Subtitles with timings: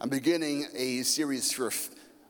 [0.00, 1.72] I'm beginning a series for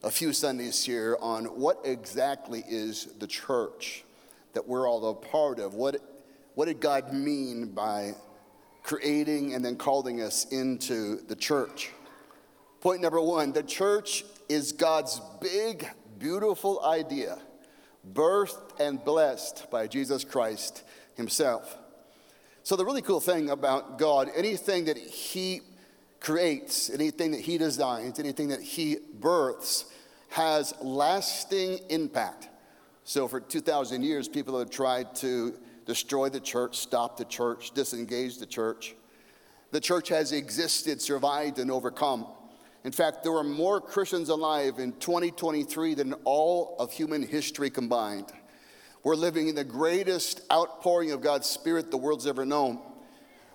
[0.01, 4.03] a few Sundays here on what exactly is the church
[4.53, 5.75] that we're all a part of.
[5.75, 5.97] What,
[6.55, 8.15] what did God mean by
[8.81, 11.91] creating and then calling us into the church?
[12.81, 17.37] Point number one the church is God's big, beautiful idea,
[18.13, 20.83] birthed and blessed by Jesus Christ
[21.13, 21.77] Himself.
[22.63, 25.61] So, the really cool thing about God, anything that He
[26.19, 29.85] creates, anything that he designs, anything that he births,
[30.29, 32.49] has lasting impact.
[33.03, 38.37] So, for 2,000 years, people have tried to destroy the church, stop the church, disengage
[38.37, 38.95] the church.
[39.71, 42.27] The church has existed, survived, and overcome.
[42.83, 48.31] In fact, there are more Christians alive in 2023 than all of human history combined.
[49.03, 52.79] We're living in the greatest outpouring of God's Spirit the world's ever known.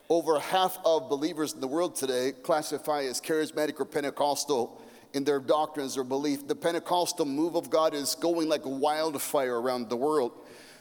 [0.09, 4.81] Over half of believers in the world today classify as charismatic or Pentecostal
[5.15, 6.47] in their doctrines or belief.
[6.47, 10.33] The Pentecostal move of God is going like wildfire around the world.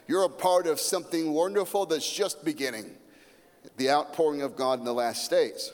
[0.08, 2.92] You're a part of something wonderful that's just beginning
[3.78, 5.72] the outpouring of God in the last days.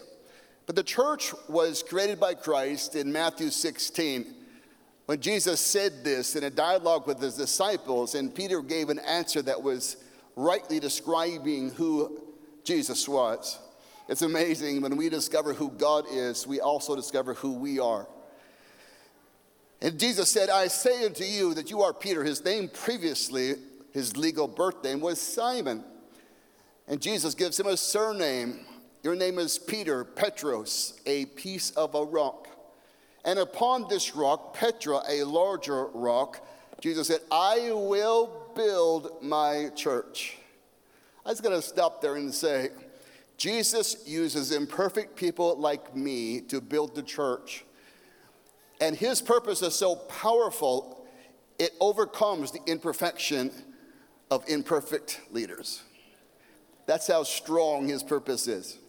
[0.68, 4.36] But the church was created by Christ in Matthew 16.
[5.08, 9.42] When Jesus said this in a dialogue with his disciples, and Peter gave an answer
[9.42, 9.98] that was
[10.36, 12.22] rightly describing who
[12.64, 13.60] Jesus was.
[14.08, 18.08] It's amazing when we discover who God is, we also discover who we are.
[19.82, 22.24] And Jesus said, I say unto you that you are Peter.
[22.24, 23.56] His name previously,
[23.94, 25.84] his legal birth name was Simon.
[26.88, 28.66] And Jesus gives him a surname.
[29.04, 32.48] Your name is Peter, Petros, a piece of a rock.
[33.24, 36.46] And upon this rock, Petra, a larger rock,
[36.82, 40.38] Jesus said, I will build my church.
[41.30, 42.70] I was going to stop there and say,
[43.38, 47.66] Jesus uses imperfect people like me to build the church.
[48.82, 51.06] And his purpose is so powerful,
[51.60, 53.52] it overcomes the imperfection
[54.32, 55.84] of imperfect leaders.
[56.88, 58.80] That's how strong his purpose is.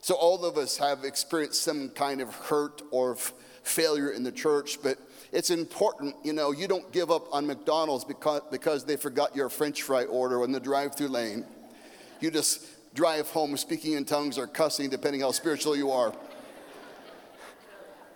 [0.00, 3.14] So, all of us have experienced some kind of hurt or
[3.62, 4.98] failure in the church, but
[5.32, 9.48] it's important, you know, you don't give up on McDonald's because, because they forgot your
[9.48, 11.46] french fry order in the drive through lane.
[12.20, 16.12] You just drive home speaking in tongues or cussing, depending how spiritual you are.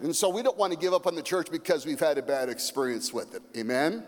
[0.00, 2.22] And so we don't want to give up on the church because we've had a
[2.22, 3.43] bad experience with it.
[3.56, 4.04] Amen?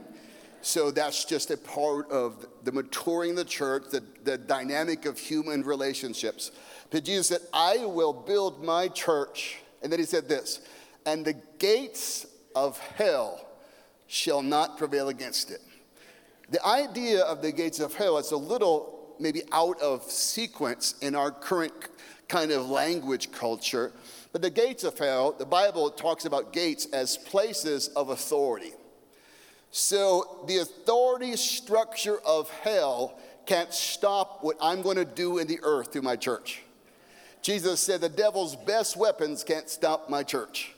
[0.60, 5.62] So that's just a part of the maturing the church, the, the dynamic of human
[5.62, 6.50] relationships.
[6.90, 9.56] But Jesus said, I will build my church.
[9.82, 10.60] And then he said this,
[11.06, 12.26] and the gates
[12.66, 13.46] of hell
[14.06, 15.60] shall not prevail against it.
[16.50, 21.14] The idea of the gates of hell is a little maybe out of sequence in
[21.14, 21.72] our current
[22.28, 23.92] kind of language culture.
[24.32, 28.72] But the gates of hell, the Bible talks about gates as places of authority.
[29.70, 35.60] So the authority structure of hell can't stop what I'm going to do in the
[35.62, 36.62] earth through my church.
[37.40, 40.74] Jesus said the devil's best weapons can't stop my church.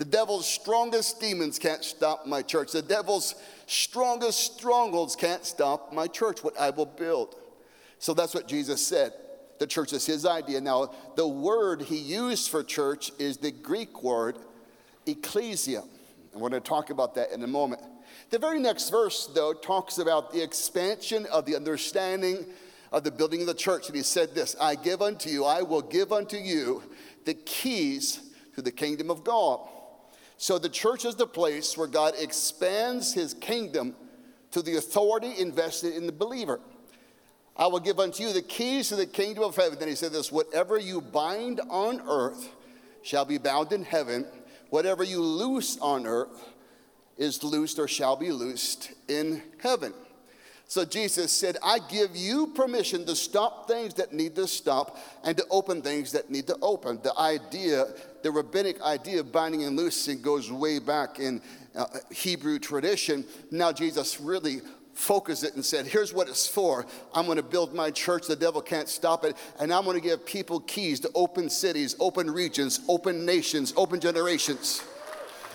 [0.00, 2.72] The devil's strongest demons can't stop my church.
[2.72, 3.34] The devil's
[3.66, 7.34] strongest strongholds can't stop my church, what I will build.
[7.98, 9.12] So that's what Jesus said.
[9.58, 10.58] The church is his idea.
[10.62, 14.38] Now, the word he used for church is the Greek word
[15.04, 15.82] ecclesia.
[16.32, 17.82] And we're going to talk about that in a moment.
[18.30, 22.46] The very next verse, though, talks about the expansion of the understanding
[22.90, 23.88] of the building of the church.
[23.88, 26.84] And he said this I give unto you, I will give unto you
[27.26, 28.20] the keys
[28.54, 29.68] to the kingdom of God.
[30.40, 33.94] So the church is the place where God expands his kingdom
[34.52, 36.60] to the authority invested in the believer.
[37.58, 39.78] I will give unto you the keys to the kingdom of heaven.
[39.78, 42.48] Then he said this whatever you bind on earth
[43.02, 44.26] shall be bound in heaven,
[44.70, 46.48] whatever you loose on earth
[47.18, 49.92] is loosed or shall be loosed in heaven.
[50.70, 55.36] So Jesus said, I give you permission to stop things that need to stop and
[55.36, 56.98] to open things that need to open.
[57.02, 57.88] The idea,
[58.22, 61.40] the rabbinic idea of binding and loosing goes way back in
[61.74, 63.24] uh, Hebrew tradition.
[63.50, 64.60] Now Jesus really
[64.94, 66.86] focused it and said, Here's what it's for.
[67.14, 68.26] I'm going to build my church.
[68.26, 69.36] The devil can't stop it.
[69.58, 74.00] And I'm going to give people keys to open cities, open regions, open nations, open
[74.00, 74.82] generations.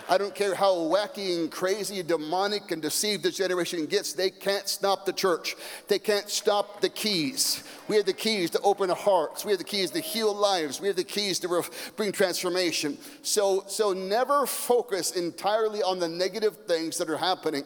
[0.07, 4.69] I don't care how wacky and crazy, demonic, and deceived this generation gets, they can't
[4.69, 5.55] stop the church.
[5.87, 7.63] They can't stop the keys.
[7.87, 9.45] We have the keys to open hearts.
[9.45, 10.79] We have the keys to heal lives.
[10.79, 11.63] We have the keys to
[11.95, 12.97] bring transformation.
[13.23, 17.63] So, so never focus entirely on the negative things that are happening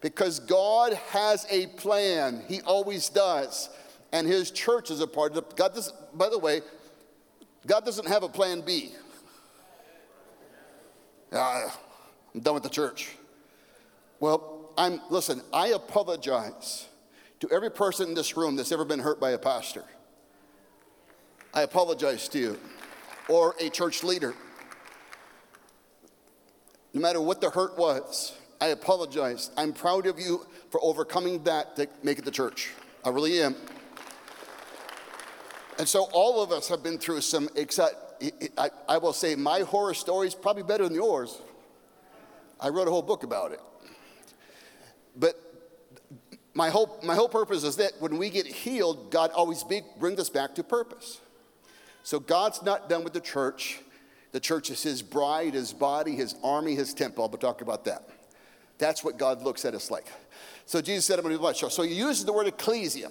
[0.00, 2.42] because God has a plan.
[2.48, 3.70] He always does.
[4.12, 5.56] And his church is a part of it.
[5.56, 6.62] God does, by the way,
[7.66, 8.92] God doesn't have a plan B.
[11.32, 11.78] ah,
[12.34, 13.16] I'm done with the church.
[14.20, 16.86] Well, I'm, listen, I apologize
[17.40, 19.84] to every person in this room that's ever been hurt by a pastor.
[21.52, 22.58] I apologize to you,
[23.28, 24.34] or a church leader.
[26.92, 29.50] No matter what the hurt was, I apologize.
[29.56, 32.70] I'm proud of you for overcoming that to make it to church.
[33.04, 33.54] I really am.
[35.78, 37.98] And so all of us have been through some exciting.
[38.56, 41.40] I, I will say my horror story is probably better than yours.
[42.60, 43.60] I wrote a whole book about it.
[45.16, 45.34] But
[46.54, 50.18] my whole, my whole purpose is that when we get healed, God always be, brings
[50.18, 51.20] us back to purpose.
[52.02, 53.80] So God's not done with the church.
[54.32, 57.28] The church is his bride, his body, his army, his temple.
[57.28, 58.08] But talk about that.
[58.78, 60.06] That's what God looks at us like.
[60.66, 61.68] So Jesus said, I'm going to do show.
[61.68, 63.08] So he uses the word ecclesia.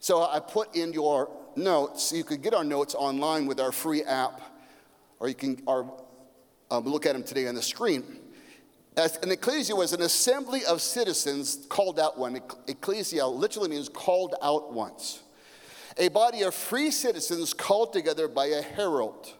[0.00, 4.02] So I put in your notes, you could get our notes online with our free
[4.04, 4.40] app,
[5.18, 5.90] or you can our,
[6.70, 8.04] um, look at them today on the screen.
[8.96, 12.40] As an ecclesia was an assembly of citizens called out one.
[12.66, 15.22] Ecclesia literally means called out once.
[15.96, 19.32] A body of free citizens called together by a herald.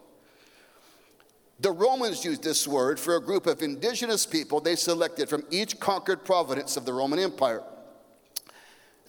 [1.61, 5.77] The Romans used this word for a group of indigenous people they selected from each
[5.79, 7.63] conquered province of the Roman Empire.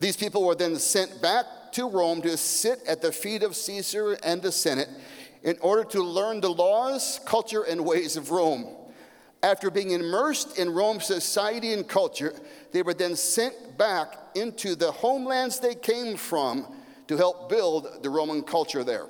[0.00, 4.18] These people were then sent back to Rome to sit at the feet of Caesar
[4.24, 4.88] and the Senate
[5.42, 8.66] in order to learn the laws, culture, and ways of Rome.
[9.42, 12.34] After being immersed in Rome's society and culture,
[12.72, 16.66] they were then sent back into the homelands they came from
[17.08, 19.06] to help build the Roman culture there.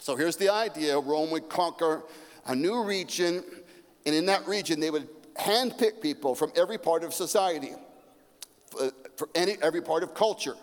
[0.00, 2.02] So here's the idea Rome would conquer
[2.46, 3.44] a new region,
[4.06, 7.72] and in that region, they would handpick people from every part of society,
[8.80, 8.90] uh,
[9.20, 10.56] for any, every part of culture,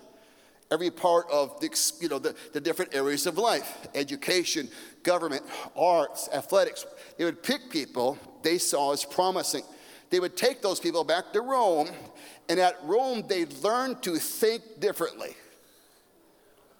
[0.71, 1.69] every part of the,
[2.01, 4.67] you know, the, the different areas of life education,
[5.03, 5.43] government,
[5.75, 6.83] arts, athletics.
[7.19, 9.61] They would pick people they saw as promising.
[10.09, 11.89] They would take those people back to Rome,
[12.49, 15.35] and at Rome, they'd learn to think differently.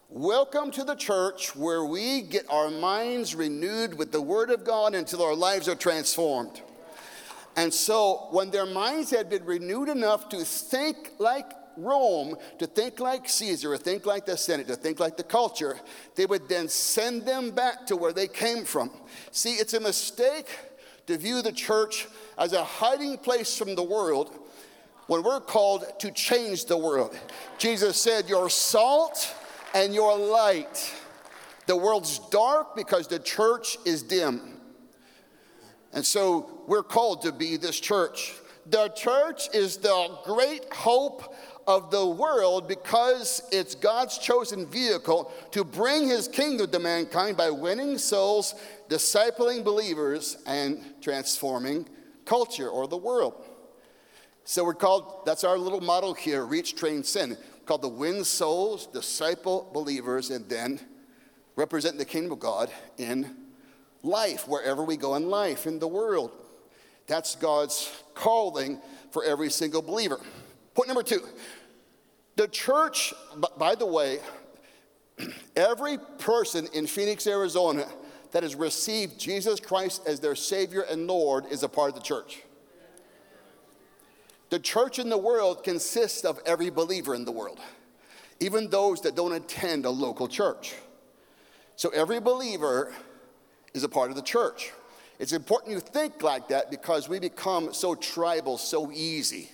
[0.10, 4.96] Welcome to the church where we get our minds renewed with the Word of God
[4.96, 6.60] until our lives are transformed.
[7.56, 13.00] And so, when their minds had been renewed enough to think like Rome, to think
[13.00, 15.78] like Caesar, to think like the Senate, to think like the culture,
[16.16, 18.92] they would then send them back to where they came from.
[19.32, 20.48] See, it's a mistake
[21.08, 22.08] to view the church
[22.38, 24.38] as a hiding place from the world
[25.08, 27.18] when we're called to change the world.
[27.58, 29.34] Jesus said, You're salt
[29.74, 30.94] and your light.
[31.66, 34.60] The world's dark because the church is dim.
[35.94, 38.36] And so we're called to be this church.
[38.70, 41.34] The church is the great hope
[41.68, 47.50] of the world because it's God's chosen vehicle to bring his kingdom to mankind by
[47.50, 48.56] winning souls,
[48.90, 51.88] discipling believers, and transforming
[52.26, 53.44] culture or the world.
[54.46, 57.38] So we're called, that's our little model here reach, train, send
[57.68, 60.80] called the Win Souls, Disciple Believers, and then
[61.58, 63.36] represent the kingdom of God in
[64.04, 66.32] life, wherever we go in life, in the world.
[67.08, 68.80] That's God's calling
[69.12, 70.20] for every single believer.
[70.78, 71.28] Point number two
[72.36, 73.12] the church,
[73.58, 74.20] by the way,
[75.56, 77.88] every person in Phoenix, Arizona
[78.32, 82.02] that has received Jesus Christ as their Savior and Lord is a part of the
[82.02, 82.44] church.
[84.52, 87.60] The church in the world consists of every believer in the world,
[88.40, 90.76] even those that don't attend a local church.
[91.76, 92.94] So every believer
[93.74, 94.72] is a part of the church.
[95.18, 99.50] It's important you think like that because we become so tribal so easy.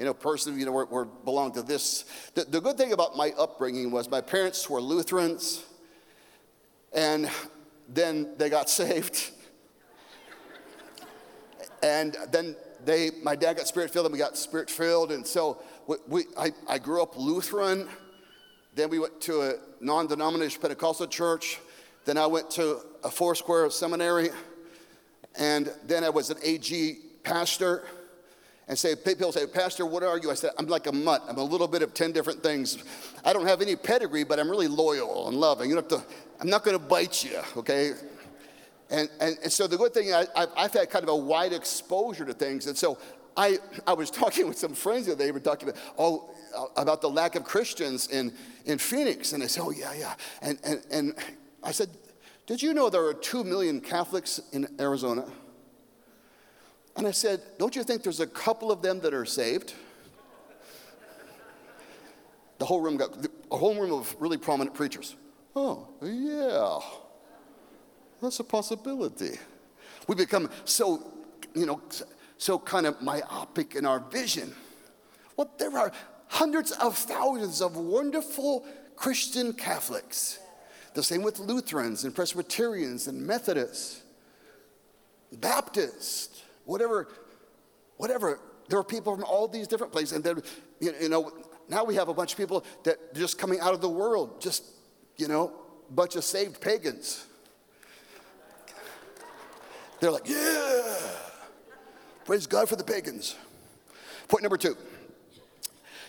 [0.00, 2.06] You know, person, you know, we we belong to this.
[2.32, 5.62] The, the good thing about my upbringing was my parents were Lutherans,
[6.94, 7.30] and
[7.86, 9.30] then they got saved.
[11.82, 15.12] and then they, my dad got spirit filled and we got spirit filled.
[15.12, 17.86] And so we, we, I, I grew up Lutheran.
[18.74, 21.58] Then we went to a non denominational Pentecostal church.
[22.06, 24.30] Then I went to a Foursquare seminary.
[25.38, 27.84] And then I was an AG pastor.
[28.70, 30.30] And say, people say, Pastor, what are you?
[30.30, 31.24] I said, I'm like a mutt.
[31.28, 32.78] I'm a little bit of 10 different things.
[33.24, 35.68] I don't have any pedigree, but I'm really loyal and loving.
[35.68, 36.06] You don't have to,
[36.40, 37.94] I'm not going to bite you, okay?
[38.88, 40.24] And, and, and so the good thing, I,
[40.56, 42.68] I've had kind of a wide exposure to things.
[42.68, 42.96] And so
[43.36, 43.58] I,
[43.88, 46.66] I was talking with some friends the other day, they were talking about, oh, uh,
[46.76, 48.32] about the lack of Christians in,
[48.66, 49.32] in Phoenix.
[49.32, 50.14] And they said, oh, yeah, yeah.
[50.42, 51.14] And, and, and
[51.64, 51.88] I said,
[52.46, 55.24] did you know there are 2 million Catholics in Arizona?
[56.96, 59.74] And I said, don't you think there's a couple of them that are saved?
[62.58, 63.16] The whole room got,
[63.50, 65.16] a whole room of really prominent preachers.
[65.56, 66.78] Oh, yeah.
[68.20, 69.38] That's a possibility.
[70.06, 71.20] We become so
[71.54, 71.80] you know,
[72.38, 74.54] so kind of myopic in our vision.
[75.36, 75.92] Well, there are
[76.28, 78.64] hundreds of thousands of wonderful
[78.96, 80.38] Christian Catholics.
[80.94, 84.02] The same with Lutherans and Presbyterians and Methodists,
[85.32, 87.08] Baptists, whatever,
[87.96, 88.38] whatever.
[88.68, 90.12] There are people from all these different places.
[90.12, 90.42] And then,
[90.78, 91.32] you know,
[91.68, 94.64] now we have a bunch of people that just coming out of the world, just,
[95.16, 95.52] you know,
[95.90, 97.26] bunch of saved pagans.
[99.98, 100.96] They're like, yeah,
[102.24, 103.34] praise God for the pagans.
[104.28, 104.76] Point number two.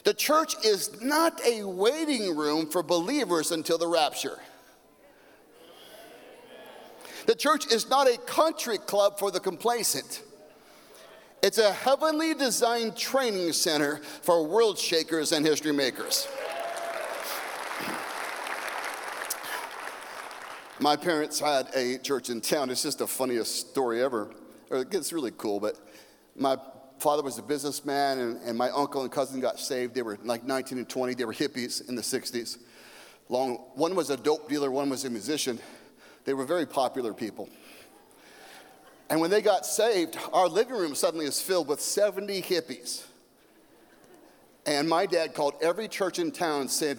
[0.03, 4.39] The church is not a waiting room for believers until the rapture.
[7.25, 10.23] The church is not a country club for the complacent.
[11.43, 16.27] It's a heavenly designed training center for world shakers and history makers.
[20.79, 22.69] My parents had a church in town.
[22.69, 24.29] It's just the funniest story ever.
[24.69, 25.79] It gets really cool, but
[26.35, 26.57] my
[26.99, 29.95] father was a businessman, and, and my uncle and cousin got saved.
[29.95, 31.15] They were like 19 and 20.
[31.15, 32.59] They were hippies in the 60s.
[33.29, 35.59] Long, one was a dope dealer, one was a musician.
[36.23, 37.49] They were very popular people.
[39.11, 43.03] And when they got saved, our living room suddenly is filled with 70 hippies.
[44.65, 46.97] And my dad called every church in town said,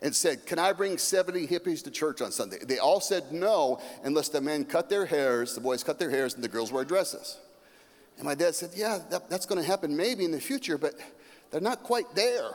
[0.00, 2.56] and said, Can I bring 70 hippies to church on Sunday?
[2.66, 6.32] They all said no, unless the men cut their hairs, the boys cut their hairs,
[6.32, 7.38] and the girls wear dresses.
[8.16, 10.94] And my dad said, Yeah, that, that's going to happen maybe in the future, but
[11.50, 12.54] they're not quite there.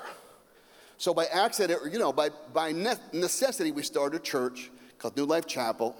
[0.97, 2.71] So by accident, you know, by, by
[3.13, 5.95] necessity, we started a church called New Life Chapel.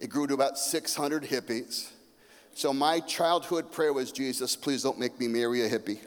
[0.00, 1.92] It grew to about 600 hippies.
[2.56, 5.98] So my childhood prayer was, Jesus, please don't make me marry a hippie.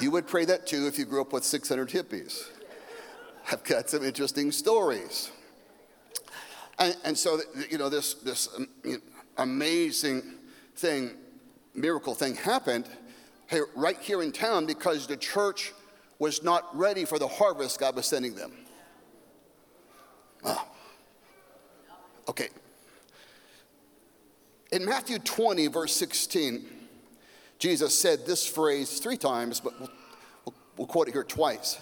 [0.00, 2.48] you would pray that too if you grew up with 600 hippies.
[3.52, 5.30] I've got some interesting stories.
[6.80, 8.66] And, and so, you know, this, this um,
[9.38, 10.22] amazing
[10.74, 11.12] thing,
[11.76, 12.88] miracle thing happened
[13.76, 15.72] right here in town because the church
[16.18, 18.50] was not ready for the harvest God was sending them.
[20.42, 20.66] Oh.
[22.28, 22.48] Okay,
[24.72, 26.64] in Matthew 20, verse 16,
[27.58, 29.90] Jesus said this phrase three times, but we'll,
[30.46, 31.78] we'll, we'll quote it here twice.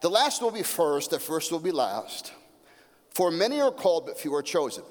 [0.00, 2.32] The last will be first, the first will be last.
[3.14, 4.82] For many are called, but few are chosen.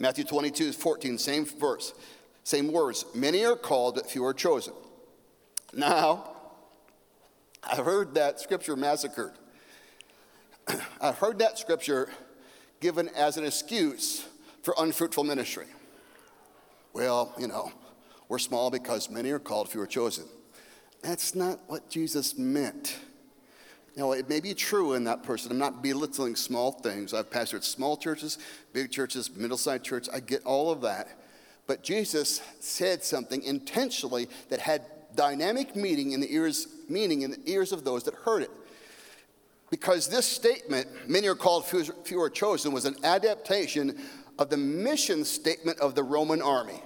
[0.00, 1.94] Matthew 22, 14, same verse,
[2.42, 3.06] same words.
[3.14, 4.74] Many are called, but few are chosen.
[5.72, 6.32] Now,
[7.62, 9.32] I've heard that scripture massacred.
[11.00, 12.10] I've heard that scripture
[12.80, 14.26] given as an excuse
[14.68, 15.64] for unfruitful ministry?
[16.92, 17.72] Well, you know,
[18.28, 20.26] we're small because many are called, few are chosen.
[21.00, 22.98] That's not what Jesus meant.
[23.96, 25.50] Now, it may be true in that person.
[25.50, 27.14] I'm not belittling small things.
[27.14, 28.36] I've pastored small churches,
[28.74, 30.12] big churches, middle sized churches.
[30.12, 31.18] I get all of that.
[31.66, 34.82] But Jesus said something intentionally that had
[35.14, 38.50] dynamic meaning in the ears, meaning in the ears of those that heard it.
[39.70, 43.98] Because this statement, many are called, few are chosen, was an adaptation
[44.38, 46.80] of the mission statement of the Roman army.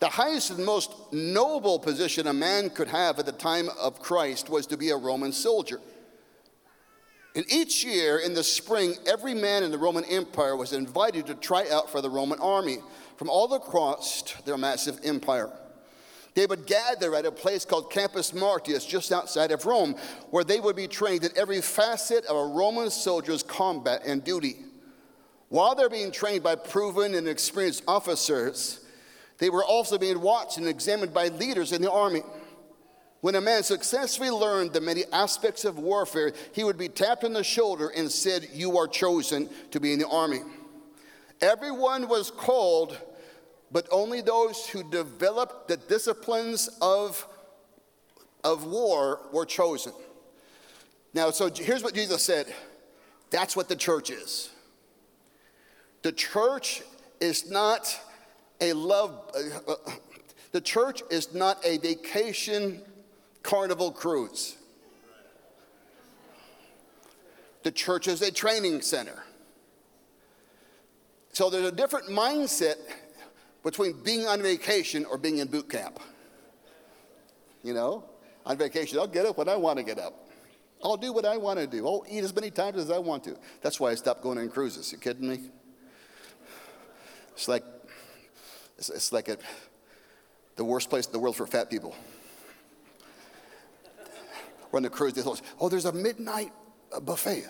[0.00, 4.50] The highest and most noble position a man could have at the time of Christ
[4.50, 5.80] was to be a Roman soldier.
[7.36, 11.34] And each year in the spring, every man in the Roman Empire was invited to
[11.34, 12.78] try out for the Roman army
[13.16, 15.50] from all across their massive empire.
[16.34, 19.94] They would gather at a place called Campus Martius, just outside of Rome,
[20.30, 24.56] where they would be trained in every facet of a Roman soldier's combat and duty.
[25.54, 28.80] While they're being trained by proven and experienced officers,
[29.38, 32.22] they were also being watched and examined by leaders in the army.
[33.20, 37.34] When a man successfully learned the many aspects of warfare, he would be tapped on
[37.34, 40.40] the shoulder and said, You are chosen to be in the army.
[41.40, 42.98] Everyone was called,
[43.70, 47.28] but only those who developed the disciplines of,
[48.42, 49.92] of war were chosen.
[51.12, 52.52] Now, so here's what Jesus said
[53.30, 54.50] that's what the church is.
[56.04, 56.82] The church
[57.18, 57.98] is not
[58.60, 59.92] a love, uh, uh,
[60.52, 62.82] the church is not a vacation
[63.42, 64.58] carnival cruise.
[67.62, 69.24] The church is a training center.
[71.32, 72.76] So there's a different mindset
[73.62, 76.00] between being on vacation or being in boot camp.
[77.62, 78.04] You know,
[78.44, 80.28] on vacation, I'll get up when I want to get up.
[80.82, 81.86] I'll do what I want to do.
[81.86, 83.38] I'll eat as many times as I want to.
[83.62, 84.92] That's why I stopped going on cruises.
[84.92, 85.50] You kidding me?
[87.34, 87.64] It's like,
[88.78, 89.36] it's, it's like a,
[90.56, 91.94] the worst place in the world for fat people.
[94.70, 96.52] We're on the cruise, they thought, oh, there's a midnight
[97.02, 97.44] buffet.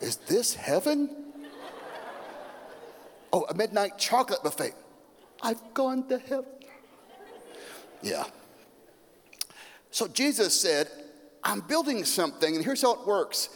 [0.00, 1.10] Is this heaven?
[3.32, 4.74] Oh, a midnight chocolate buffet.
[5.42, 6.46] I've gone to heaven.
[8.02, 8.24] Yeah.
[9.90, 10.88] So Jesus said,
[11.42, 13.48] I'm building something, and here's how it works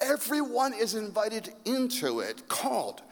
[0.00, 3.02] everyone is invited into it, called.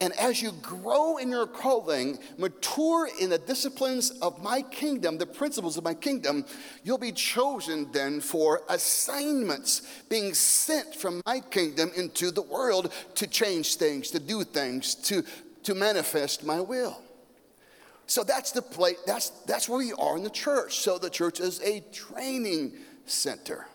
[0.00, 5.26] And as you grow in your calling, mature in the disciplines of my kingdom, the
[5.26, 6.44] principles of my kingdom,
[6.84, 13.26] you'll be chosen then for assignments, being sent from my kingdom into the world to
[13.26, 15.24] change things, to do things, to,
[15.62, 17.00] to manifest my will.
[18.06, 20.78] So that's the place, that's, that's where we are in the church.
[20.78, 22.74] So the church is a training
[23.06, 23.66] center.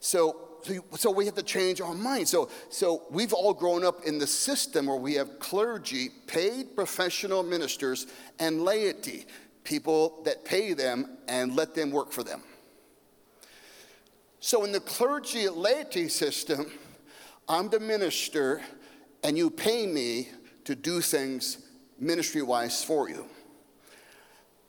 [0.00, 0.51] So
[0.96, 2.28] so we have to change our mind.
[2.28, 7.42] So, so we've all grown up in the system where we have clergy, paid professional
[7.42, 8.06] ministers,
[8.38, 9.26] and laity,
[9.64, 12.42] people that pay them and let them work for them.
[14.40, 16.70] So in the clergy laity system,
[17.48, 18.60] I'm the minister,
[19.22, 20.28] and you pay me
[20.64, 21.58] to do things
[21.98, 23.26] ministry wise for you.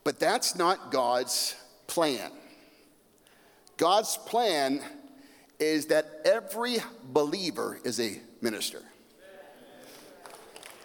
[0.04, 1.56] But that's not God's
[1.88, 2.32] plan.
[3.78, 4.82] God's plan
[5.64, 8.82] is that every believer is a minister.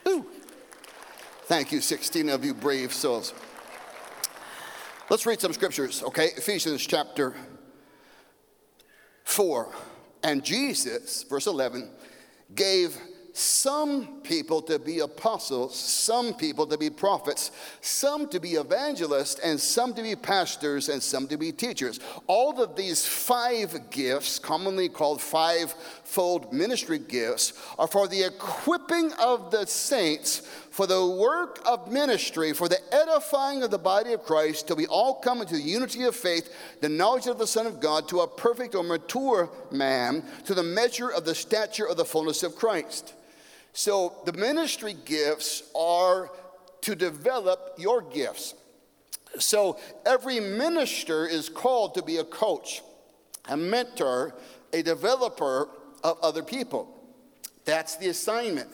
[0.06, 0.26] Ooh.
[1.44, 3.34] Thank you, 16 of you brave souls.
[5.10, 6.26] Let's read some scriptures, okay?
[6.36, 7.34] Ephesians chapter
[9.24, 9.72] 4.
[10.22, 11.90] And Jesus, verse 11,
[12.54, 12.96] gave
[13.38, 19.60] some people to be apostles, some people to be prophets, some to be evangelists, and
[19.60, 22.00] some to be pastors, and some to be teachers.
[22.26, 29.52] All of these five gifts, commonly called five-fold ministry gifts, are for the equipping of
[29.52, 30.40] the saints
[30.70, 34.86] for the work of ministry, for the edifying of the body of Christ, till we
[34.86, 38.20] all come into the unity of faith, the knowledge of the Son of God, to
[38.20, 42.56] a perfect or mature man, to the measure of the stature of the fullness of
[42.56, 43.14] Christ.
[43.72, 46.30] So the ministry gifts are
[46.82, 48.54] to develop your gifts.
[49.38, 52.82] So every minister is called to be a coach,
[53.48, 54.34] a mentor,
[54.72, 55.68] a developer
[56.02, 56.94] of other people.
[57.64, 58.70] That's the assignment.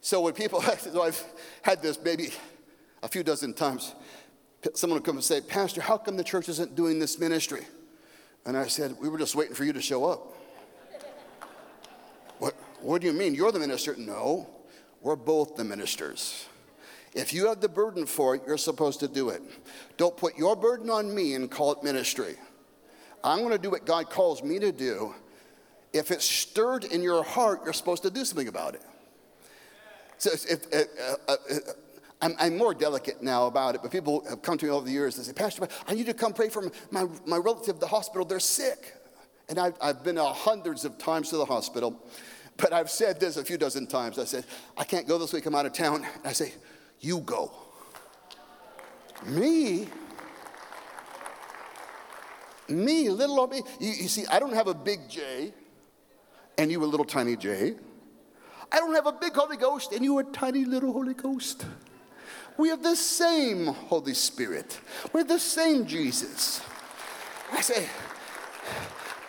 [0.00, 1.22] So when people, so I've
[1.62, 2.30] had this maybe
[3.02, 3.94] a few dozen times.
[4.74, 7.62] Someone would come and say, Pastor, how come the church isn't doing this ministry?
[8.44, 10.34] And I said, We were just waiting for you to show up.
[12.86, 13.34] What do you mean?
[13.34, 13.96] You're the minister.
[13.98, 14.48] No,
[15.00, 16.46] we're both the ministers.
[17.14, 19.42] If you have the burden for it, you're supposed to do it.
[19.96, 22.36] Don't put your burden on me and call it ministry.
[23.24, 25.16] I'm going to do what God calls me to do.
[25.92, 28.82] If it's stirred in your heart, you're supposed to do something about it.
[30.18, 30.84] So if, uh,
[31.26, 31.54] uh, uh,
[32.22, 34.92] I'm, I'm, more delicate now about it, but people have come to me over the
[34.92, 37.88] years and say, Pastor, I need to come pray for my, my relative at the
[37.88, 38.24] hospital.
[38.24, 38.94] They're sick.
[39.48, 42.00] And I've, I've been hundreds of times to the hospital.
[42.56, 44.18] But I've said this a few dozen times.
[44.18, 44.44] I said,
[44.76, 46.04] I can't go this week, I'm out of town.
[46.04, 46.52] And I say,
[47.00, 47.52] You go.
[49.24, 49.88] Me?
[52.68, 53.62] Me, little old me.
[53.80, 55.52] You, you see, I don't have a big J,
[56.58, 57.74] and you a little tiny J.
[58.72, 61.64] I don't have a big Holy Ghost, and you a tiny little Holy Ghost.
[62.56, 64.80] We have the same Holy Spirit.
[65.12, 66.60] We're the same Jesus.
[67.52, 67.88] I say,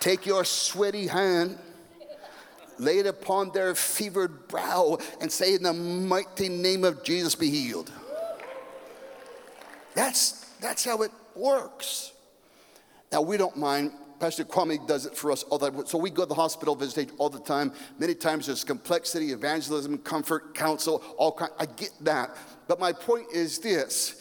[0.00, 1.58] take your sweaty hand
[2.78, 7.50] lay it upon their fevered brow, and say, In the mighty name of Jesus, be
[7.50, 7.90] healed.
[9.94, 12.12] That's, that's how it works.
[13.10, 13.92] Now, we don't mind.
[14.20, 15.86] Pastor Kwame does it for us all the time.
[15.86, 17.72] So we go to the hospital, visit all the time.
[17.98, 21.52] Many times there's complexity, evangelism, comfort, counsel, all kind.
[21.58, 22.36] I get that.
[22.66, 24.20] But my point is this.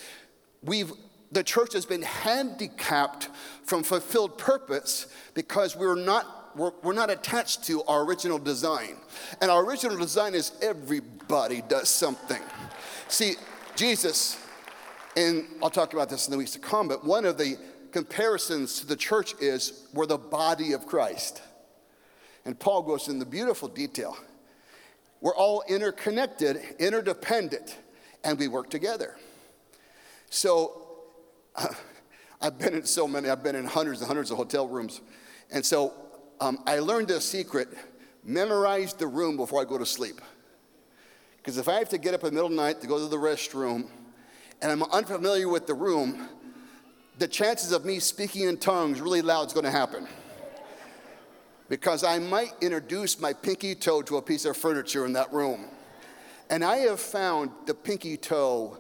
[0.62, 0.92] We've
[1.32, 3.30] the church has been handicapped
[3.64, 8.98] from fulfilled purpose because we're not we're, we're not attached to our original design.
[9.42, 12.42] And our original design is everybody does something.
[13.08, 13.36] See,
[13.76, 14.38] Jesus,
[15.16, 17.58] and I'll talk about this in the weeks to come, but one of the
[17.92, 21.42] comparisons to the church is we're the body of Christ.
[22.46, 24.18] And Paul goes in the beautiful detail.
[25.22, 27.78] We're all interconnected, interdependent,
[28.24, 29.18] and we work together.
[30.30, 30.82] So,
[31.56, 31.68] uh,
[32.42, 35.02] I've been in so many, I've been in hundreds and hundreds of hotel rooms.
[35.50, 35.94] And so
[36.40, 37.70] um, I learned a secret
[38.24, 40.22] memorize the room before I go to sleep.
[41.38, 43.00] Because if I have to get up in the middle of the night to go
[43.00, 43.88] to the restroom
[44.62, 46.28] and I'm unfamiliar with the room,
[47.18, 50.08] the chances of me speaking in tongues really loud is going to happen.
[51.70, 55.66] Because I might introduce my pinky toe to a piece of furniture in that room.
[56.50, 58.78] And I have found the pinky toe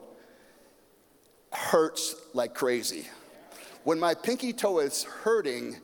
[1.51, 3.07] hurts like crazy.
[3.83, 5.77] When my pinky toe is hurting,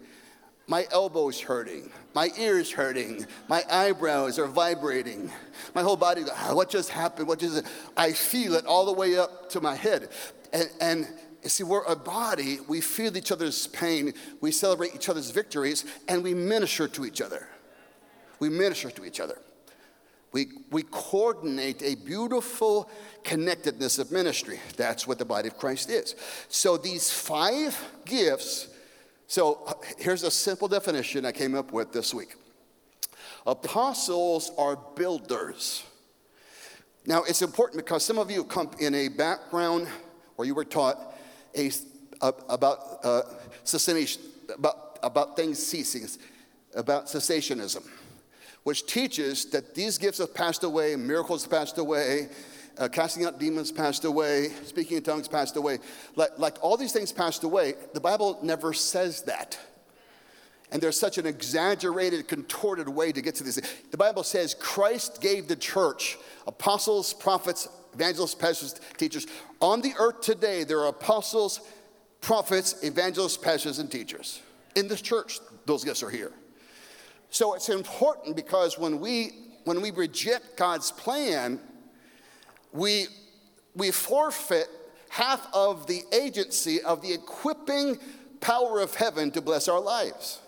[0.67, 5.29] my elbow's hurting, my ears hurting, my eyebrows are vibrating,
[5.75, 7.27] my whole body, ah, what just happened?
[7.27, 7.65] What just,
[7.97, 10.09] I feel it all the way up to my head.
[10.53, 11.07] And, and
[11.43, 16.23] see, we're a body, we feel each other's pain, we celebrate each other's victories, and
[16.23, 17.47] we minister to each other.
[18.39, 19.37] We minister to each other.
[20.31, 22.89] We, we coordinate a beautiful
[23.23, 24.59] connectedness of ministry.
[24.77, 26.15] That's what the body of Christ is.
[26.49, 28.69] So these five gifts
[29.27, 32.35] so here's a simple definition I came up with this week
[33.45, 35.83] Apostles are builders.
[37.05, 39.87] Now, it's important because some of you come in a background
[40.37, 40.97] where you were taught
[41.55, 41.69] a,
[42.49, 43.21] about uh,
[44.55, 46.07] about, about things ceasing,
[46.73, 47.85] about cessationism,
[48.63, 52.29] which teaches that these gifts have passed away, miracles have passed away,
[52.77, 55.79] uh, casting out demons passed away, speaking in tongues passed away.
[56.15, 59.57] Like, like all these things passed away, the Bible never says that.
[60.71, 63.61] And there's such an exaggerated, contorted way to get to this.
[63.91, 69.27] The Bible says Christ gave the church apostles, prophets, evangelists, pastors, teachers.
[69.61, 71.61] On the earth today, there are apostles,
[72.21, 74.41] prophets, evangelists, pastors, and teachers.
[74.75, 76.31] In this church, those gifts are here.
[77.29, 79.31] So it's important because when we
[79.65, 81.59] when we reject God's plan,
[82.73, 83.07] we,
[83.75, 84.67] we forfeit
[85.09, 87.97] half of the agency of the equipping
[88.41, 90.41] power of heaven to bless our lives.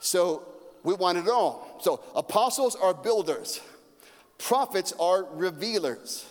[0.00, 0.46] So
[0.84, 1.78] we want it all.
[1.82, 3.60] So apostles are builders,
[4.38, 6.26] prophets are revealers,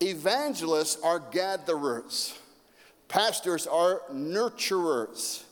[0.00, 2.38] evangelists are gatherers,
[3.08, 5.42] pastors are nurturers,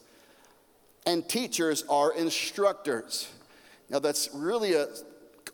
[1.07, 3.29] and teachers are instructors.
[3.88, 4.87] Now that's really a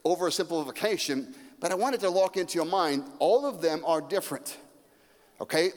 [0.05, 4.59] oversimplification but I wanted to lock into your mind, all of them are different.
[5.40, 5.71] Okay?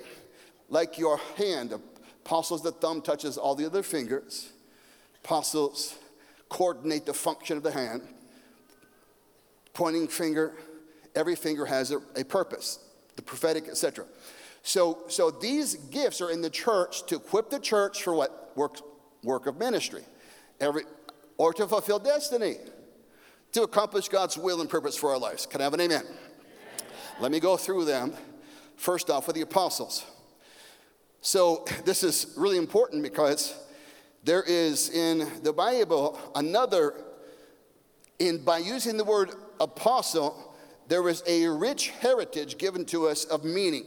[0.70, 1.74] Like your hand,
[2.26, 4.52] apostles, the thumb touches all the other fingers.
[5.24, 5.96] Apostles
[6.50, 8.02] coordinate the function of the hand.
[9.74, 10.54] Pointing finger,
[11.16, 12.80] every finger has a, a purpose,
[13.16, 14.06] the prophetic, etc.
[14.64, 18.52] So, so these gifts are in the church to equip the church for what?
[18.56, 18.80] Work,
[19.24, 20.04] work of ministry.
[20.60, 20.84] Every,
[21.38, 22.58] or to fulfill destiny
[23.54, 25.46] to accomplish God's will and purpose for our lives.
[25.46, 26.04] Can I have an amen?
[26.04, 26.18] amen?
[27.20, 28.14] Let me go through them.
[28.76, 30.06] First off, with the apostles.
[31.22, 33.56] So, this is really important because
[34.24, 36.94] there is in the Bible another,
[38.20, 40.56] in by using the word apostle,
[40.88, 43.86] there is a rich heritage given to us of meaning.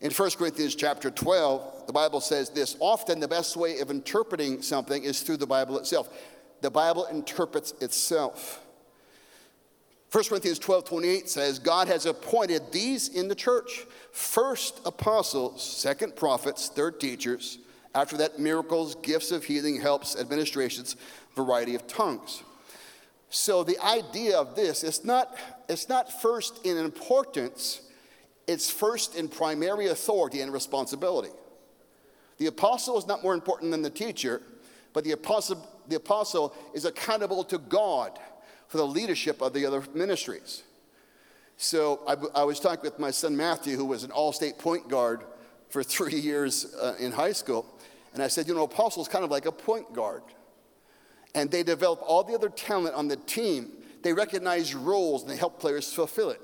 [0.00, 4.62] In 1 Corinthians chapter 12, the Bible says this often the best way of interpreting
[4.62, 6.08] something is through the Bible itself.
[6.60, 8.64] The Bible interprets itself.
[10.10, 16.16] 1 Corinthians 12 28 says, God has appointed these in the church first apostles, second
[16.16, 17.58] prophets, third teachers,
[17.94, 20.96] after that, miracles, gifts of healing, helps, administrations,
[21.34, 22.42] variety of tongues.
[23.30, 25.36] So the idea of this is not,
[25.68, 27.82] it's not first in importance,
[28.46, 31.30] it's first in primary authority and responsibility.
[32.38, 34.40] The apostle is not more important than the teacher,
[34.94, 38.18] but the apostle, the apostle is accountable to God
[38.68, 40.62] for the leadership of the other ministries.
[41.56, 44.88] So I, I was talking with my son Matthew, who was an all state point
[44.88, 45.24] guard
[45.70, 47.66] for three years uh, in high school.
[48.14, 50.22] And I said, you know, apostles kind of like a point guard.
[51.34, 53.70] And they develop all the other talent on the team.
[54.02, 56.40] They recognize roles and they help players fulfill it.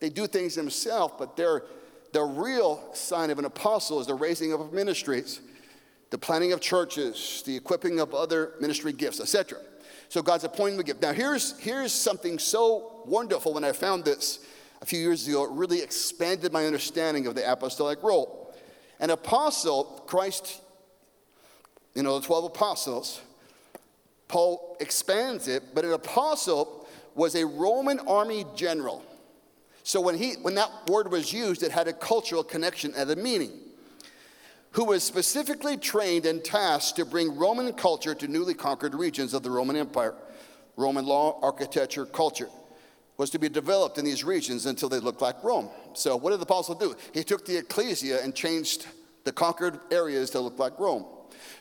[0.00, 4.60] They do things themselves, but the real sign of an apostle is the raising up
[4.60, 5.40] of ministries,
[6.10, 9.58] the planning of churches, the equipping of other ministry gifts, etc.
[10.08, 11.02] So God's appointing the gift.
[11.02, 14.40] Now, here's, here's something so wonderful when I found this
[14.80, 15.44] a few years ago.
[15.44, 18.56] It really expanded my understanding of the apostolic role.
[19.00, 20.60] An apostle, Christ,
[21.94, 23.20] you know, the 12 apostles,
[24.28, 29.04] Paul expands it, but an apostle was a Roman army general.
[29.82, 33.16] So when, he, when that word was used, it had a cultural connection and a
[33.16, 33.67] meaning
[34.72, 39.42] who was specifically trained and tasked to bring Roman culture to newly conquered regions of
[39.42, 40.14] the Roman Empire.
[40.76, 42.48] Roman law, architecture, culture
[43.16, 45.68] was to be developed in these regions until they looked like Rome.
[45.94, 46.94] So, what did the apostle do?
[47.12, 48.86] He took the ecclesia and changed
[49.24, 51.04] the conquered areas to look like Rome.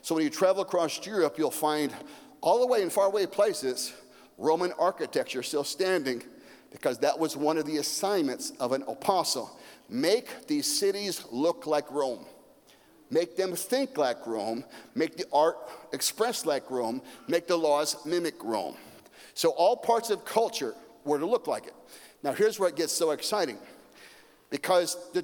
[0.01, 1.91] So, when you travel across Europe, you'll find
[2.41, 3.93] all the way in faraway places
[4.37, 6.21] Roman architecture still standing
[6.71, 9.57] because that was one of the assignments of an apostle.
[9.89, 12.25] Make these cities look like Rome
[13.09, 14.63] make them think like Rome,
[14.95, 15.57] make the art
[15.93, 18.75] express like Rome, make the laws mimic Rome.
[19.33, 20.73] So all parts of culture
[21.05, 21.75] were to look like it.
[22.23, 23.57] Now, here's where it gets so exciting
[24.49, 25.21] because the,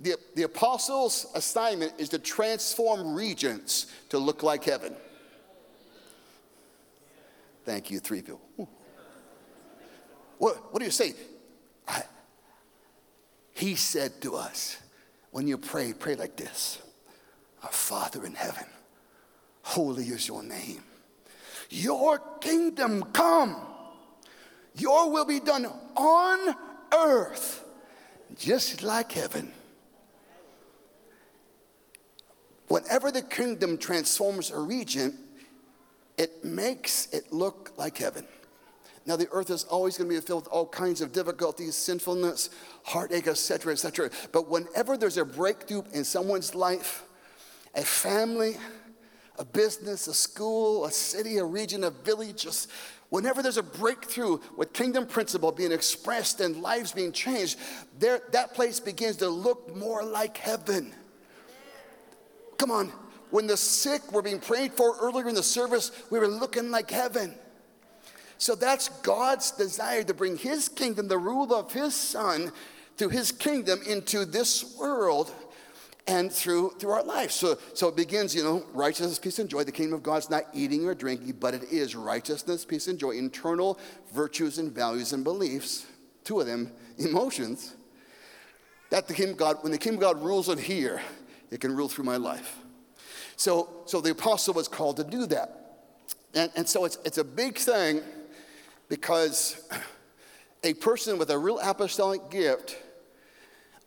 [0.00, 4.94] the, the apostles' assignment is to transform regions to look like heaven.
[7.64, 8.42] Thank you, three people.
[10.38, 11.14] What, what do you say?
[11.88, 12.02] I,
[13.54, 14.76] he said to us,
[15.30, 16.82] when you pray, pray like this
[17.64, 18.66] Our Father in heaven,
[19.62, 20.82] holy is your name.
[21.70, 23.56] Your kingdom come,
[24.76, 25.64] your will be done
[25.96, 26.54] on
[26.94, 27.64] earth,
[28.36, 29.50] just like heaven.
[32.68, 35.18] Whenever the kingdom transforms a region,
[36.18, 38.26] it makes it look like heaven.
[39.06, 42.50] Now, the earth is always going to be filled with all kinds of difficulties, sinfulness,
[42.84, 44.10] heartache, etc., etc.
[44.32, 47.04] But whenever there's a breakthrough in someone's life,
[47.74, 48.56] a family,
[49.38, 52.70] a business, a school, a city, a region, a village, just
[53.10, 57.58] whenever there's a breakthrough with kingdom principle being expressed and lives being changed,
[57.98, 60.92] there, that place begins to look more like heaven.
[62.58, 62.92] Come on,
[63.30, 66.90] when the sick were being prayed for earlier in the service, we were looking like
[66.90, 67.34] heaven.
[68.38, 72.52] So that's God's desire to bring His kingdom, the rule of His Son,
[72.96, 75.32] through His kingdom into this world
[76.06, 77.30] and through through our life.
[77.30, 79.64] So so it begins, you know, righteousness, peace, and joy.
[79.64, 83.12] The kingdom of God's not eating or drinking, but it is righteousness, peace, and joy,
[83.12, 83.78] internal
[84.12, 85.86] virtues and values and beliefs.
[86.24, 87.74] Two of them, emotions.
[88.90, 91.00] That the kingdom God, when the kingdom of God rules on here,
[91.50, 92.58] it can rule through my life.
[93.36, 95.60] So so the apostle was called to do that.
[96.34, 98.02] And, and so it's it's a big thing
[98.88, 99.66] because
[100.62, 102.76] a person with a real apostolic gift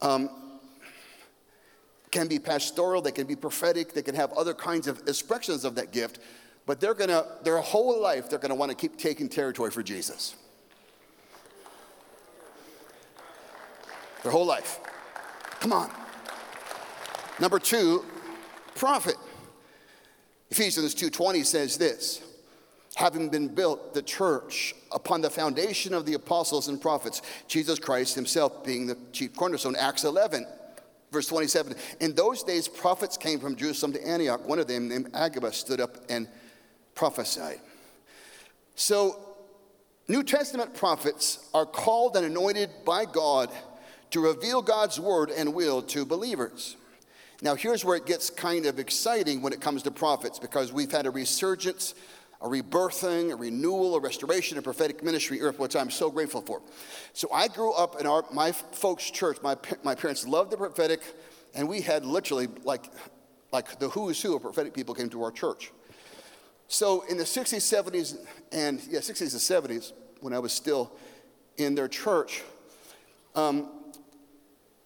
[0.02, 0.47] um,
[2.12, 5.76] can be pastoral, they can be prophetic, they can have other kinds of expressions of
[5.76, 6.20] that gift,
[6.66, 10.36] but they're gonna, their whole life, they're gonna wanna keep taking territory for Jesus.
[14.24, 14.80] Their whole life.
[15.60, 15.92] Come on.
[17.40, 18.04] Number two,
[18.76, 19.16] prophet.
[20.50, 22.22] Ephesians 2:20 says this
[22.98, 28.16] having been built, the church, upon the foundation of the apostles and prophets, Jesus Christ
[28.16, 29.76] himself being the chief cornerstone.
[29.76, 30.48] Acts 11,
[31.12, 31.76] verse 27.
[32.00, 34.48] In those days, prophets came from Jerusalem to Antioch.
[34.48, 36.28] One of them, named Agabus, stood up and
[36.96, 37.60] prophesied.
[38.76, 39.20] So,
[40.08, 43.50] New Testament prophets are called and anointed by God
[44.12, 46.78] to reveal God's word and will to believers.
[47.42, 50.92] Now, here's where it gets kind of exciting when it comes to prophets because we've
[50.92, 51.94] had a resurgence
[52.42, 56.62] a rebirthing, a renewal, a restoration, a prophetic ministry, earth, which I'm so grateful for.
[57.14, 59.38] So I grew up in our, my folks' church.
[59.42, 61.02] My, my parents loved the prophetic,
[61.56, 62.86] and we had literally like,
[63.52, 65.72] like the who's who of prophetic people came to our church.
[66.68, 68.18] So in the 60s, 70s,
[68.52, 70.92] and yeah, 60s and 70s, when I was still
[71.58, 72.44] in their church,
[73.36, 73.70] um,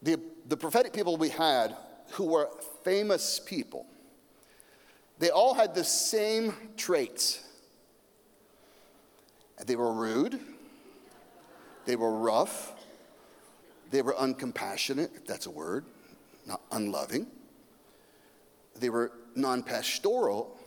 [0.02, 1.76] the, the prophetic people we had
[2.12, 2.50] who were
[2.84, 3.88] famous people
[5.22, 7.44] they all had the same traits.
[9.64, 10.40] They were rude,
[11.86, 12.74] they were rough,
[13.92, 15.86] they were uncompassionate, if that's a word,
[16.48, 17.28] not unloving.
[18.80, 20.58] They were non pastoral.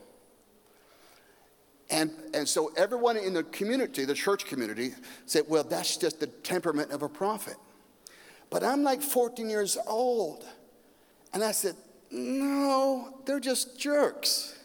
[1.89, 4.93] And, and so everyone in the community, the church community,
[5.25, 7.57] said, well, that's just the temperament of a prophet.
[8.49, 10.45] But I'm like 14 years old.
[11.33, 11.75] And I said,
[12.11, 14.57] no, they're just jerks.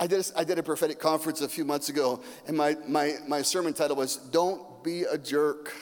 [0.00, 3.14] I did, a, I did a prophetic conference a few months ago, and my, my,
[3.28, 5.72] my sermon title was Don't Be a Jerk.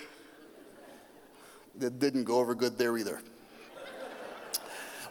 [1.79, 3.21] That didn't go over good there either.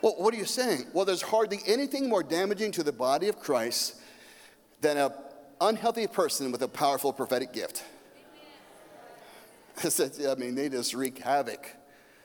[0.01, 0.87] Well, what are you saying?
[0.93, 3.95] Well, there's hardly anything more damaging to the body of Christ
[4.81, 5.11] than an
[5.59, 7.83] unhealthy person with a powerful prophetic gift.
[9.83, 11.67] I mean, they just wreak havoc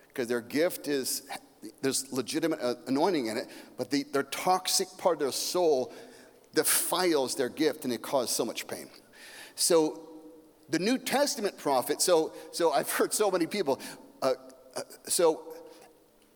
[0.08, 1.22] because their gift is
[1.82, 5.92] there's legitimate uh, anointing in it, but the, their toxic part of their soul
[6.54, 8.88] defiles their gift and it causes so much pain.
[9.54, 10.02] So
[10.68, 13.80] the New Testament prophet, so, so I've heard so many people,
[14.22, 14.34] uh,
[14.76, 15.42] uh, so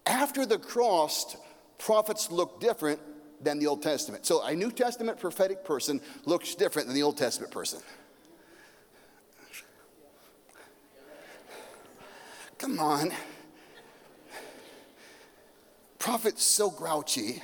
[0.07, 1.37] after the cross,
[1.79, 3.01] prophets look different
[3.43, 4.27] than the Old Testament.
[4.27, 7.81] So a New Testament prophetic person looks different than the Old Testament person.
[12.59, 13.11] Come on
[16.01, 17.41] prophet's so grouchy.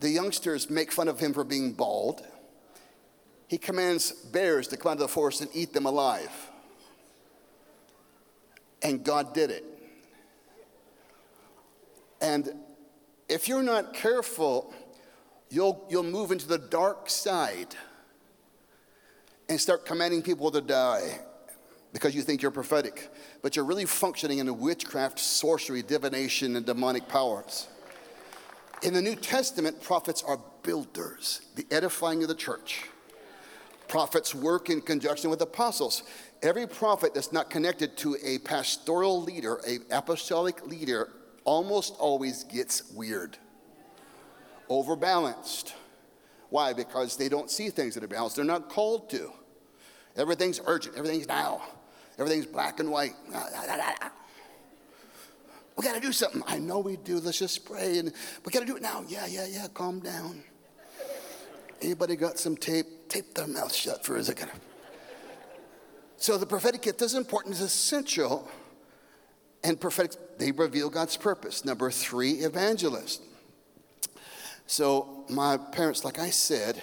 [0.00, 2.22] The youngsters make fun of him for being bald.
[3.48, 6.50] He commands bears to come out of the forest and eat them alive.
[8.82, 9.64] And God did it.
[12.20, 12.52] And
[13.28, 14.74] if you're not careful,
[15.48, 17.74] you'll, you'll move into the dark side
[19.48, 21.20] and start commanding people to die
[21.96, 23.08] because you think you're prophetic,
[23.40, 27.68] but you're really functioning in witchcraft, sorcery, divination, and demonic powers.
[28.82, 32.84] In the New Testament, prophets are builders, the edifying of the church.
[33.88, 36.02] Prophets work in conjunction with apostles.
[36.42, 41.08] Every prophet that's not connected to a pastoral leader, a apostolic leader,
[41.44, 43.38] almost always gets weird,
[44.68, 45.72] overbalanced.
[46.50, 46.74] Why?
[46.74, 48.36] Because they don't see things that are balanced.
[48.36, 49.32] They're not called to.
[50.14, 50.94] Everything's urgent.
[50.98, 51.62] Everything's now.
[52.18, 53.14] Everything's black and white.
[55.76, 56.42] We got to do something.
[56.46, 57.18] I know we do.
[57.18, 57.98] Let's just pray.
[57.98, 58.12] And
[58.44, 59.04] we got to do it now.
[59.06, 59.66] Yeah, yeah, yeah.
[59.74, 60.42] Calm down.
[61.82, 62.86] Anybody got some tape?
[63.08, 64.50] Tape their mouth shut for a second.
[66.16, 68.48] So the prophetic gift is important, it's essential.
[69.62, 71.64] And prophetic, they reveal God's purpose.
[71.64, 73.22] Number three, evangelist.
[74.66, 76.82] So my parents, like I said,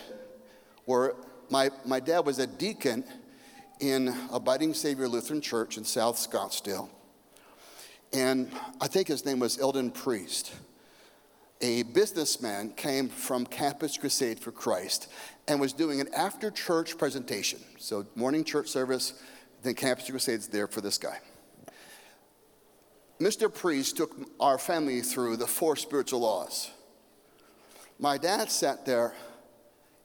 [0.85, 1.15] were
[1.49, 3.03] my, my dad was a deacon
[3.79, 6.89] in Abiding Savior Lutheran Church in South Scottsdale.
[8.13, 10.53] And I think his name was Eldon Priest.
[11.61, 15.09] A businessman came from Campus Crusade for Christ
[15.47, 17.59] and was doing an after church presentation.
[17.79, 19.13] So, morning church service,
[19.63, 21.19] then Campus Crusade's there for this guy.
[23.19, 23.53] Mr.
[23.53, 26.69] Priest took our family through the four spiritual laws.
[27.97, 29.13] My dad sat there,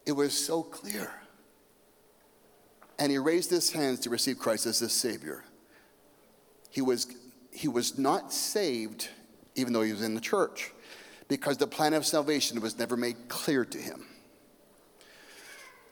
[0.07, 1.11] it was so clear.
[2.99, 5.45] And he raised his hands to receive Christ as his Savior.
[6.71, 7.07] He was,
[7.53, 9.09] he was not saved,
[9.55, 10.73] even though he was in the church,
[11.29, 14.07] because the plan of salvation was never made clear to him.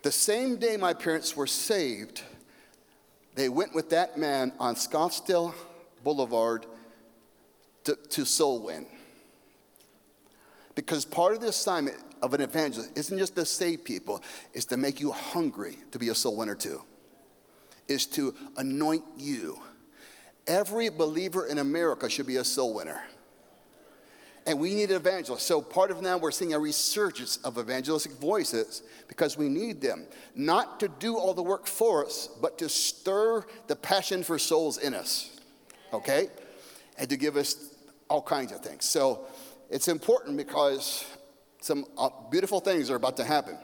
[0.02, 2.22] The same day my parents were saved,
[3.34, 5.52] they went with that man on Scottsdale
[6.02, 6.66] Boulevard
[7.84, 8.86] to, to soul win.
[10.74, 14.22] Because part of the assignment of an evangelist isn't just to save people,
[14.54, 16.82] it's to make you hungry to be a soul winner too
[17.88, 19.60] is to anoint you.
[20.46, 23.02] Every believer in America should be a soul winner.
[24.46, 25.42] And we need evangelists.
[25.42, 30.06] So part of now we're seeing a resurgence of evangelistic voices because we need them.
[30.36, 34.78] Not to do all the work for us, but to stir the passion for souls
[34.78, 35.36] in us.
[35.92, 36.28] Okay?
[36.96, 37.74] And to give us
[38.08, 38.84] all kinds of things.
[38.84, 39.26] So
[39.68, 41.04] it's important because
[41.60, 43.58] some uh, beautiful things are about to happen.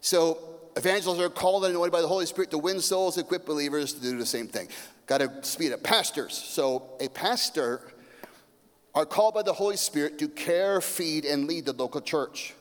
[0.00, 3.94] So Evangelists are called and anointed by the Holy Spirit to win souls, equip believers
[3.94, 4.68] to do the same thing.
[5.06, 5.82] Got to speed up.
[5.82, 6.34] Pastors.
[6.34, 7.80] So, a pastor
[8.94, 12.54] are called by the Holy Spirit to care, feed, and lead the local church.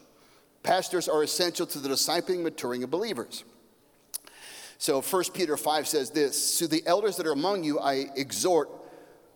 [0.63, 3.43] Pastors are essential to the discipling, maturing of believers.
[4.77, 8.69] So 1 Peter 5 says this To the elders that are among you, I exhort,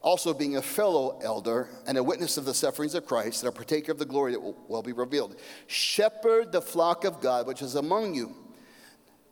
[0.01, 3.55] also being a fellow elder and a witness of the sufferings of Christ, and a
[3.55, 5.35] partaker of the glory that will, will be revealed.
[5.67, 8.35] Shepherd the flock of God which is among you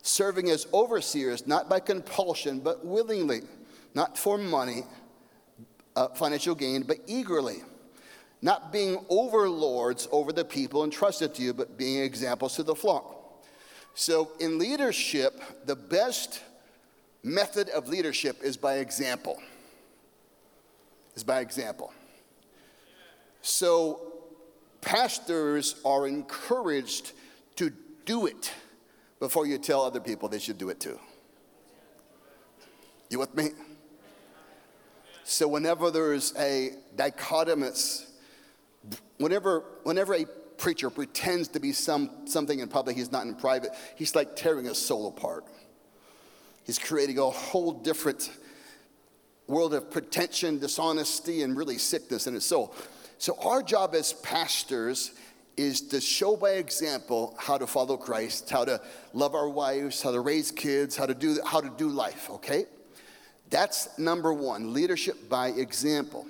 [0.07, 3.41] serving as overseers, not by compulsion, but willingly,
[3.93, 4.83] not for money,
[5.95, 7.57] uh, financial gain, but eagerly.
[8.41, 13.43] Not being overlords over the people entrusted to you, but being examples to the flock.
[13.95, 16.41] So, in leadership, the best
[17.23, 19.41] method of leadership is by example.
[21.15, 21.91] Is by example.
[23.41, 24.13] So,
[24.81, 27.13] pastors are encouraged
[27.55, 27.71] to
[28.05, 28.53] do it
[29.19, 30.99] before you tell other people they should do it too.
[33.09, 33.49] You with me?
[35.23, 38.05] So whenever there's a dichotomous,
[39.17, 40.25] whenever, whenever a
[40.57, 44.65] preacher pretends to be some, something in public he's not in private, he's like tearing
[44.65, 45.45] his soul apart.
[46.65, 48.29] He's creating a whole different
[49.47, 52.75] world of pretension, dishonesty, and really sickness in his soul.
[53.17, 55.11] So our job as pastors
[55.57, 58.79] is to show by example how to follow Christ, how to
[59.13, 62.65] love our wives, how to raise kids, how to do, how to do life, okay?
[63.49, 66.27] That's number one leadership by example.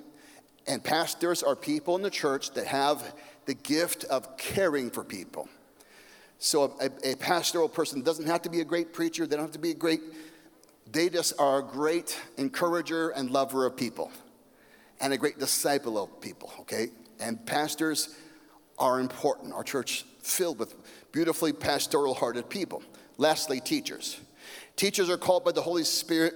[0.66, 3.14] And pastors are people in the church that have
[3.44, 5.48] the gift of caring for people.
[6.38, 9.52] So a, a pastoral person doesn't have to be a great preacher, they don't have
[9.52, 10.00] to be a great,
[10.90, 14.10] they just are a great encourager and lover of people
[15.00, 16.88] and a great disciple of people, okay?
[17.20, 18.14] And pastors,
[18.78, 19.52] are important.
[19.52, 20.74] Our church filled with
[21.12, 22.82] beautifully pastoral hearted people.
[23.16, 24.20] Lastly, teachers.
[24.76, 26.34] Teachers are called by the Holy Spirit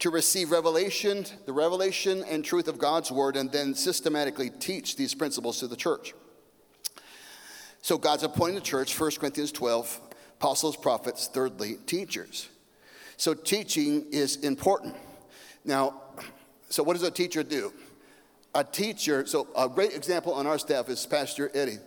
[0.00, 5.14] to receive revelation, the revelation and truth of God's word, and then systematically teach these
[5.14, 6.14] principles to the church.
[7.82, 10.00] So God's appointing the church, 1 Corinthians 12,
[10.38, 12.48] apostles, prophets, thirdly, teachers.
[13.16, 14.96] So teaching is important.
[15.64, 16.00] Now,
[16.70, 17.72] so what does a teacher do?
[18.54, 21.78] A teacher, so a great example on our staff is Pastor Eddie.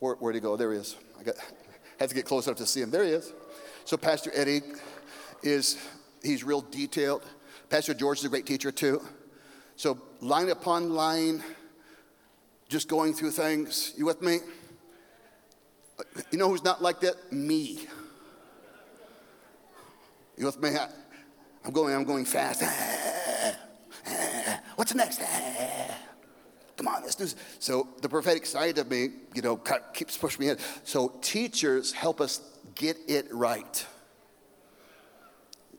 [0.00, 0.56] Where, where'd he go?
[0.56, 0.96] There he is.
[1.18, 1.36] I got,
[2.00, 2.90] had to get close enough to see him.
[2.90, 3.32] There he is.
[3.84, 4.60] So Pastor Eddie
[5.42, 5.78] is,
[6.22, 7.22] he's real detailed.
[7.70, 9.02] Pastor George is a great teacher too.
[9.76, 11.42] So line upon line,
[12.68, 13.94] just going through things.
[13.96, 14.38] You with me?
[16.30, 17.32] You know who's not like that?
[17.32, 17.86] Me.
[20.36, 20.70] You with me?
[21.64, 22.62] I'm going, I'm going fast.
[24.78, 25.20] What's next?
[25.20, 25.94] Eh,
[26.76, 27.34] come on, let's do this.
[27.58, 29.56] So the prophetic side of me, you know,
[29.92, 30.58] keeps pushing me in.
[30.84, 32.40] So teachers help us
[32.76, 33.84] get it right.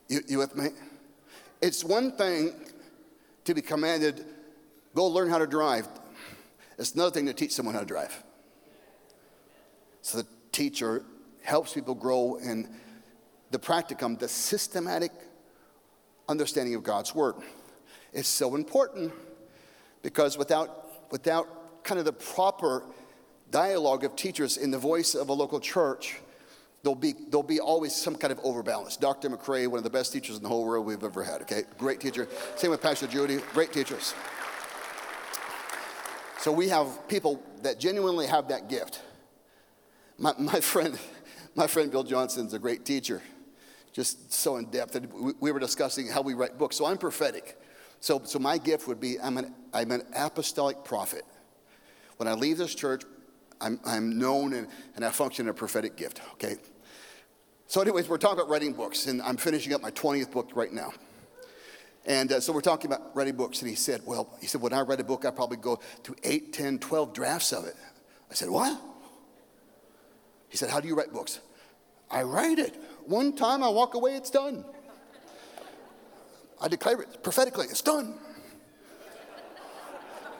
[0.10, 0.72] You, you with me?
[1.62, 2.52] It's one thing
[3.45, 4.26] to be commanded,
[4.93, 5.88] go learn how to drive.
[6.78, 8.22] It's another thing to teach someone how to drive.
[10.02, 11.06] So the teacher
[11.41, 12.68] helps people grow in
[13.52, 15.14] the practicum, the systematic
[16.28, 17.36] understanding of God's word.
[18.14, 19.14] It's so important
[20.01, 22.84] because without, without kind of the proper
[23.51, 26.18] dialogue of teachers in the voice of a local church,
[26.84, 28.97] there'll be, there'll be always some kind of overbalance.
[28.97, 29.30] Dr.
[29.30, 31.64] McCrae, one of the best teachers in the whole world we've ever had, okay?
[31.78, 32.28] Great teacher.
[32.55, 34.14] Same with Pastor Judy, great teachers.
[36.39, 39.01] So we have people that genuinely have that gift.
[40.18, 40.97] My, my friend,
[41.55, 43.22] my friend Bill Johnson's a great teacher,
[43.91, 44.95] just so in depth.
[44.95, 46.78] And we, we were discussing how we write books.
[46.78, 47.59] So I'm prophetic.
[48.00, 51.24] So, so my gift would be I'm an, I'm an apostolic prophet.
[52.18, 53.04] When I leave this church,
[53.62, 56.56] I'm, I'm known and, and I function in a prophetic gift, okay?
[57.68, 60.74] So, anyways, we're talking about writing books, and I'm finishing up my 20th book right
[60.74, 60.91] now.
[62.06, 64.74] And uh, so we're talking about writing books, and he said, Well, he said, when
[64.74, 67.76] I write a book, I probably go through 8, 10, 12 drafts of it.
[68.32, 68.80] I said, What?
[70.47, 71.39] He said, How do you write books?
[72.10, 72.76] I write it.
[73.06, 74.66] One time I walk away, it's done.
[76.62, 78.16] I declare it prophetically, it's done.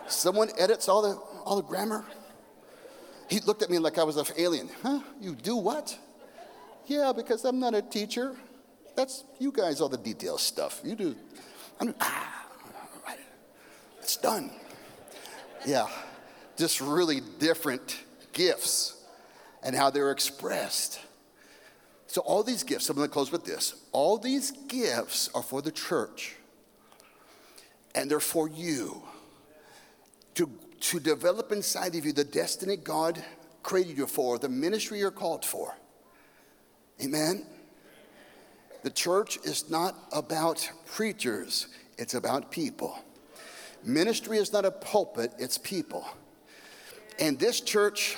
[0.08, 1.16] Someone edits all the,
[1.46, 2.04] all the grammar.
[3.30, 4.70] He looked at me like I was an alien.
[4.82, 5.02] Huh?
[5.22, 5.98] You do what?
[6.88, 8.36] Yeah, because I'm not a teacher.
[8.96, 10.82] That's you guys, all the detail stuff.
[10.84, 11.16] You do.
[11.80, 12.40] I'm, ah.
[14.10, 14.50] It's done.
[15.68, 15.88] Yeah,
[16.58, 17.96] just really different
[18.34, 19.00] gifts
[19.62, 21.00] and how they're expressed.
[22.10, 23.76] So, all these gifts, I'm going to close with this.
[23.92, 26.38] All these gifts are for the church,
[27.94, 29.04] and they're for you
[30.34, 30.50] to,
[30.80, 33.24] to develop inside of you the destiny God
[33.62, 35.78] created you for, the ministry you're called for.
[37.00, 37.46] Amen?
[38.82, 41.68] The church is not about preachers,
[42.00, 42.98] it's about people.
[43.84, 46.08] Ministry is not a pulpit, it's people.
[47.20, 48.18] And this church,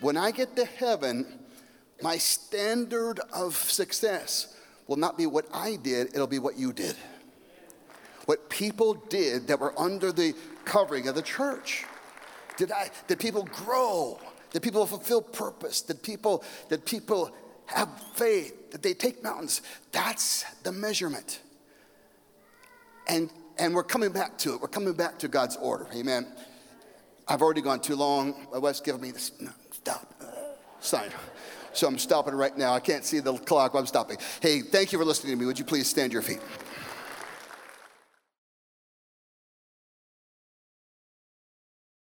[0.00, 1.38] when I get to heaven,
[2.02, 6.96] my standard of success will not be what I did, it'll be what you did.
[8.26, 10.34] What people did that were under the
[10.64, 11.84] covering of the church.
[12.56, 14.18] Did I did people grow?
[14.50, 15.82] Did people fulfill purpose?
[15.82, 17.32] Did people did people
[17.66, 18.70] have faith?
[18.70, 19.62] Did they take mountains?
[19.90, 21.40] That's the measurement.
[23.08, 24.60] And and we're coming back to it.
[24.60, 25.86] We're coming back to God's order.
[25.94, 26.26] Amen.
[27.28, 28.46] I've already gone too long.
[28.52, 30.26] My wife's giving me this no, stop uh,
[30.80, 31.10] sign.
[31.72, 32.74] So I'm stopping right now.
[32.74, 34.18] I can't see the clock, but I'm stopping.
[34.40, 35.46] Hey, thank you for listening to me.
[35.46, 36.40] Would you please stand your feet?